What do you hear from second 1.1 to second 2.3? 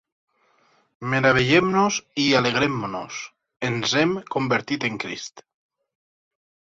Meravellem-nos i